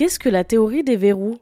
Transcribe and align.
Qu'est-ce 0.00 0.18
que 0.18 0.30
la 0.30 0.44
théorie 0.44 0.82
des 0.82 0.96
verrous? 0.96 1.36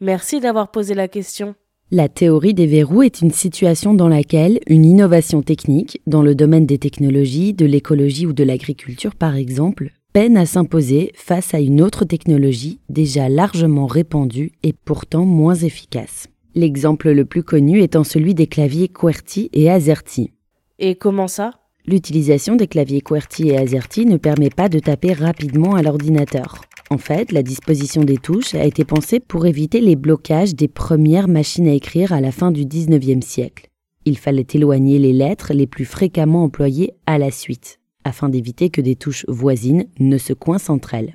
Merci 0.00 0.40
d'avoir 0.40 0.70
posé 0.70 0.94
la 0.94 1.08
question. 1.08 1.54
La 1.90 2.08
théorie 2.08 2.54
des 2.54 2.66
verrous 2.66 3.02
est 3.02 3.20
une 3.20 3.32
situation 3.32 3.92
dans 3.92 4.08
laquelle 4.08 4.60
une 4.66 4.86
innovation 4.86 5.42
technique, 5.42 6.00
dans 6.06 6.22
le 6.22 6.34
domaine 6.34 6.64
des 6.64 6.78
technologies, 6.78 7.52
de 7.52 7.66
l'écologie 7.66 8.24
ou 8.24 8.32
de 8.32 8.42
l'agriculture 8.42 9.14
par 9.14 9.36
exemple, 9.36 9.90
peine 10.14 10.38
à 10.38 10.46
s'imposer 10.46 11.12
face 11.16 11.52
à 11.52 11.60
une 11.60 11.82
autre 11.82 12.06
technologie 12.06 12.80
déjà 12.88 13.28
largement 13.28 13.86
répandue 13.86 14.52
et 14.62 14.72
pourtant 14.72 15.26
moins 15.26 15.54
efficace. 15.54 16.28
L'exemple 16.54 17.10
le 17.10 17.26
plus 17.26 17.42
connu 17.42 17.82
étant 17.82 18.04
celui 18.04 18.34
des 18.34 18.46
claviers 18.46 18.88
QWERTY 18.88 19.50
et 19.52 19.70
AZERTY. 19.70 20.32
Et 20.78 20.94
comment 20.94 21.28
ça? 21.28 21.60
L'utilisation 21.86 22.56
des 22.56 22.66
claviers 22.66 23.00
QWERTY 23.00 23.48
et 23.48 23.56
AZERTY 23.56 24.06
ne 24.06 24.16
permet 24.16 24.50
pas 24.50 24.68
de 24.68 24.78
taper 24.78 25.12
rapidement 25.12 25.74
à 25.74 25.82
l'ordinateur. 25.82 26.60
En 26.90 26.98
fait, 26.98 27.32
la 27.32 27.42
disposition 27.42 28.02
des 28.02 28.16
touches 28.16 28.54
a 28.54 28.64
été 28.64 28.84
pensée 28.84 29.20
pour 29.20 29.46
éviter 29.46 29.80
les 29.80 29.96
blocages 29.96 30.54
des 30.54 30.68
premières 30.68 31.28
machines 31.28 31.68
à 31.68 31.72
écrire 31.72 32.12
à 32.12 32.20
la 32.20 32.32
fin 32.32 32.50
du 32.50 32.64
19e 32.64 33.22
siècle. 33.22 33.68
Il 34.04 34.18
fallait 34.18 34.46
éloigner 34.52 34.98
les 34.98 35.12
lettres 35.12 35.52
les 35.54 35.66
plus 35.66 35.84
fréquemment 35.84 36.44
employées 36.44 36.94
à 37.06 37.18
la 37.18 37.30
suite, 37.30 37.78
afin 38.04 38.28
d'éviter 38.28 38.70
que 38.70 38.80
des 38.80 38.96
touches 38.96 39.24
voisines 39.28 39.86
ne 39.98 40.18
se 40.18 40.32
coincent 40.32 40.72
entre 40.72 40.94
elles. 40.94 41.14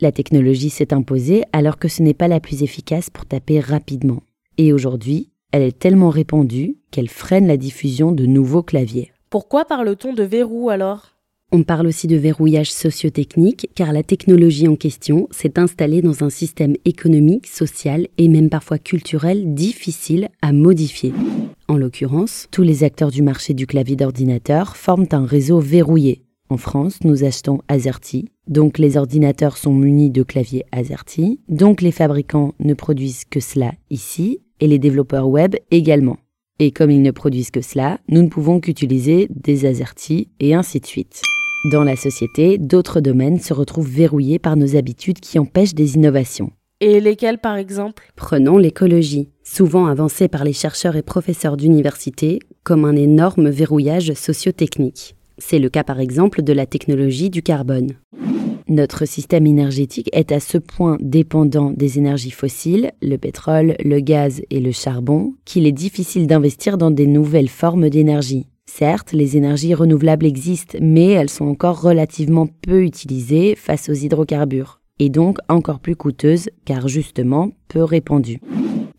La 0.00 0.12
technologie 0.12 0.70
s'est 0.70 0.94
imposée 0.94 1.42
alors 1.52 1.78
que 1.78 1.88
ce 1.88 2.02
n'est 2.02 2.14
pas 2.14 2.28
la 2.28 2.40
plus 2.40 2.62
efficace 2.62 3.10
pour 3.10 3.26
taper 3.26 3.60
rapidement. 3.60 4.22
Et 4.56 4.72
aujourd'hui, 4.72 5.30
elle 5.52 5.62
est 5.62 5.78
tellement 5.78 6.10
répandue 6.10 6.78
qu'elle 6.90 7.08
freine 7.08 7.46
la 7.46 7.56
diffusion 7.56 8.12
de 8.12 8.24
nouveaux 8.24 8.62
claviers. 8.62 9.12
Pourquoi 9.30 9.64
parle-t-on 9.64 10.12
de 10.12 10.24
verrou 10.24 10.70
alors? 10.70 11.12
On 11.52 11.62
parle 11.62 11.86
aussi 11.86 12.08
de 12.08 12.16
verrouillage 12.16 12.72
sociotechnique 12.72 13.70
car 13.76 13.92
la 13.92 14.02
technologie 14.02 14.66
en 14.66 14.74
question 14.74 15.28
s'est 15.30 15.56
installée 15.56 16.02
dans 16.02 16.24
un 16.24 16.30
système 16.30 16.74
économique, 16.84 17.46
social 17.46 18.08
et 18.18 18.26
même 18.26 18.50
parfois 18.50 18.78
culturel 18.78 19.54
difficile 19.54 20.30
à 20.42 20.52
modifier. 20.52 21.12
En 21.68 21.76
l'occurrence, 21.76 22.48
tous 22.50 22.62
les 22.62 22.82
acteurs 22.82 23.12
du 23.12 23.22
marché 23.22 23.54
du 23.54 23.68
clavier 23.68 23.94
d'ordinateur 23.94 24.76
forment 24.76 25.06
un 25.12 25.26
réseau 25.26 25.60
verrouillé. 25.60 26.24
En 26.48 26.56
France, 26.56 26.98
nous 27.04 27.22
achetons 27.22 27.60
AZERTY, 27.68 28.30
donc 28.48 28.78
les 28.78 28.96
ordinateurs 28.96 29.58
sont 29.58 29.72
munis 29.72 30.10
de 30.10 30.24
claviers 30.24 30.64
AZERTY, 30.72 31.38
donc 31.48 31.82
les 31.82 31.92
fabricants 31.92 32.54
ne 32.58 32.74
produisent 32.74 33.26
que 33.26 33.38
cela 33.38 33.74
ici, 33.90 34.40
et 34.58 34.66
les 34.66 34.80
développeurs 34.80 35.28
web 35.28 35.54
également. 35.70 36.16
Et 36.62 36.72
comme 36.72 36.90
ils 36.90 37.00
ne 37.00 37.10
produisent 37.10 37.50
que 37.50 37.62
cela, 37.62 37.98
nous 38.08 38.20
ne 38.20 38.28
pouvons 38.28 38.60
qu'utiliser 38.60 39.28
des 39.30 39.64
AZERTY 39.64 40.28
et 40.40 40.54
ainsi 40.54 40.78
de 40.78 40.84
suite. 40.84 41.22
Dans 41.72 41.84
la 41.84 41.96
société, 41.96 42.58
d'autres 42.58 43.00
domaines 43.00 43.40
se 43.40 43.54
retrouvent 43.54 43.90
verrouillés 43.90 44.38
par 44.38 44.56
nos 44.56 44.76
habitudes 44.76 45.20
qui 45.20 45.38
empêchent 45.38 45.74
des 45.74 45.94
innovations. 45.94 46.52
Et 46.80 47.00
lesquels 47.00 47.38
par 47.38 47.56
exemple? 47.56 48.12
Prenons 48.14 48.58
l'écologie, 48.58 49.30
souvent 49.42 49.86
avancée 49.86 50.28
par 50.28 50.44
les 50.44 50.52
chercheurs 50.52 50.96
et 50.96 51.02
professeurs 51.02 51.56
d'université 51.56 52.40
comme 52.62 52.84
un 52.84 52.94
énorme 52.94 53.48
verrouillage 53.48 54.12
socio-technique. 54.12 55.14
C'est 55.38 55.58
le 55.58 55.70
cas 55.70 55.84
par 55.84 55.98
exemple 55.98 56.42
de 56.42 56.52
la 56.52 56.66
technologie 56.66 57.30
du 57.30 57.42
carbone. 57.42 57.94
Notre 58.70 59.04
système 59.04 59.48
énergétique 59.48 60.08
est 60.12 60.30
à 60.30 60.38
ce 60.38 60.56
point 60.56 60.96
dépendant 61.00 61.72
des 61.72 61.98
énergies 61.98 62.30
fossiles, 62.30 62.92
le 63.02 63.16
pétrole, 63.16 63.74
le 63.84 63.98
gaz 63.98 64.42
et 64.48 64.60
le 64.60 64.70
charbon, 64.70 65.34
qu'il 65.44 65.66
est 65.66 65.72
difficile 65.72 66.28
d'investir 66.28 66.78
dans 66.78 66.92
des 66.92 67.08
nouvelles 67.08 67.48
formes 67.48 67.90
d'énergie. 67.90 68.46
Certes, 68.66 69.12
les 69.12 69.36
énergies 69.36 69.74
renouvelables 69.74 70.24
existent, 70.24 70.78
mais 70.80 71.08
elles 71.08 71.30
sont 71.30 71.46
encore 71.46 71.80
relativement 71.80 72.46
peu 72.46 72.84
utilisées 72.84 73.56
face 73.56 73.88
aux 73.88 73.94
hydrocarbures, 73.94 74.80
et 75.00 75.08
donc 75.08 75.38
encore 75.48 75.80
plus 75.80 75.96
coûteuses, 75.96 76.48
car 76.64 76.86
justement 76.86 77.50
peu 77.66 77.82
répandues. 77.82 78.38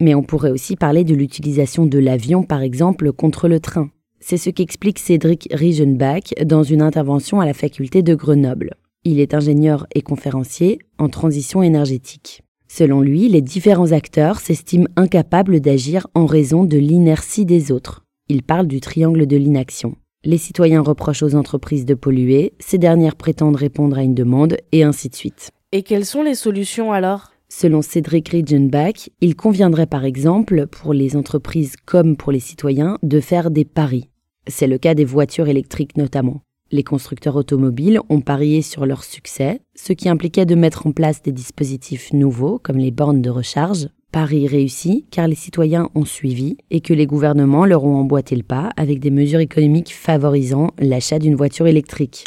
Mais 0.01 0.15
on 0.15 0.23
pourrait 0.23 0.51
aussi 0.51 0.75
parler 0.75 1.05
de 1.05 1.15
l'utilisation 1.15 1.85
de 1.85 1.97
l'avion, 1.97 2.43
par 2.43 2.61
exemple, 2.61 3.13
contre 3.13 3.47
le 3.47 3.61
train. 3.61 3.89
C'est 4.19 4.35
ce 4.35 4.49
qu'explique 4.49 4.99
Cédric 4.99 5.47
Riegenbach 5.49 6.33
dans 6.45 6.63
une 6.63 6.81
intervention 6.81 7.39
à 7.39 7.45
la 7.45 7.53
faculté 7.53 8.03
de 8.03 8.15
Grenoble. 8.15 8.75
Il 9.03 9.19
est 9.19 9.33
ingénieur 9.33 9.87
et 9.95 10.03
conférencier 10.03 10.77
en 10.99 11.09
transition 11.09 11.63
énergétique. 11.63 12.43
Selon 12.67 13.01
lui, 13.01 13.29
les 13.29 13.41
différents 13.41 13.93
acteurs 13.93 14.39
s'estiment 14.39 14.87
incapables 14.95 15.59
d'agir 15.59 16.05
en 16.13 16.27
raison 16.27 16.65
de 16.65 16.77
l'inertie 16.77 17.45
des 17.45 17.71
autres. 17.71 18.05
Il 18.29 18.43
parle 18.43 18.67
du 18.67 18.79
triangle 18.79 19.25
de 19.25 19.37
l'inaction. 19.37 19.95
Les 20.23 20.37
citoyens 20.37 20.81
reprochent 20.81 21.23
aux 21.23 21.33
entreprises 21.33 21.85
de 21.85 21.95
polluer, 21.95 22.53
ces 22.59 22.77
dernières 22.77 23.15
prétendent 23.15 23.55
répondre 23.55 23.97
à 23.97 24.03
une 24.03 24.13
demande, 24.13 24.55
et 24.71 24.83
ainsi 24.83 25.09
de 25.09 25.15
suite. 25.15 25.49
Et 25.71 25.81
quelles 25.81 26.05
sont 26.05 26.21
les 26.21 26.35
solutions 26.35 26.91
alors? 26.91 27.31
Selon 27.49 27.81
Cédric 27.81 28.29
Riegenbach, 28.29 29.09
il 29.19 29.35
conviendrait 29.35 29.87
par 29.87 30.05
exemple, 30.05 30.67
pour 30.67 30.93
les 30.93 31.15
entreprises 31.15 31.73
comme 31.87 32.15
pour 32.15 32.31
les 32.31 32.39
citoyens, 32.39 32.99
de 33.01 33.19
faire 33.19 33.49
des 33.49 33.65
paris. 33.65 34.09
C'est 34.47 34.67
le 34.67 34.77
cas 34.77 34.93
des 34.93 35.05
voitures 35.05 35.47
électriques 35.47 35.97
notamment. 35.97 36.41
Les 36.73 36.83
constructeurs 36.83 37.35
automobiles 37.35 37.99
ont 38.07 38.21
parié 38.21 38.61
sur 38.61 38.85
leur 38.85 39.03
succès, 39.03 39.59
ce 39.75 39.91
qui 39.91 40.07
impliquait 40.07 40.45
de 40.45 40.55
mettre 40.55 40.87
en 40.87 40.93
place 40.93 41.21
des 41.21 41.33
dispositifs 41.33 42.13
nouveaux 42.13 42.59
comme 42.59 42.77
les 42.77 42.91
bornes 42.91 43.21
de 43.21 43.29
recharge. 43.29 43.89
Paris 44.13 44.47
réussi 44.47 45.05
car 45.11 45.27
les 45.27 45.35
citoyens 45.35 45.89
ont 45.95 46.05
suivi 46.05 46.57
et 46.69 46.79
que 46.79 46.93
les 46.93 47.05
gouvernements 47.05 47.65
leur 47.65 47.83
ont 47.83 47.97
emboîté 47.97 48.37
le 48.37 48.43
pas 48.43 48.71
avec 48.77 48.99
des 48.99 49.11
mesures 49.11 49.41
économiques 49.41 49.93
favorisant 49.93 50.71
l'achat 50.79 51.19
d'une 51.19 51.35
voiture 51.35 51.67
électrique. 51.67 52.23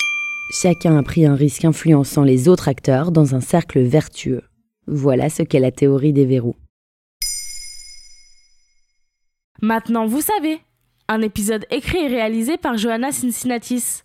Chacun 0.53 0.99
a 0.99 1.03
pris 1.03 1.25
un 1.25 1.34
risque 1.34 1.65
influençant 1.65 2.22
les 2.22 2.47
autres 2.49 2.69
acteurs 2.69 3.12
dans 3.12 3.34
un 3.34 3.41
cercle 3.41 3.81
vertueux. 3.81 4.43
Voilà 4.87 5.31
ce 5.31 5.43
qu'est 5.43 5.59
la 5.59 5.72
théorie 5.72 6.12
des 6.12 6.26
verrous. 6.26 6.56
Maintenant 9.62 10.06
vous 10.06 10.21
savez 10.21 10.59
Un 11.09 11.22
épisode 11.22 11.65
écrit 11.71 12.05
et 12.05 12.09
réalisé 12.09 12.59
par 12.59 12.76
Johanna 12.76 13.11
Cincinnatis. 13.11 14.05